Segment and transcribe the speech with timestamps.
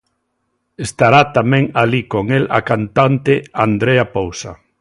[0.85, 3.33] Estará tamén alí con el a cantante
[3.65, 4.51] Andrea Pousa.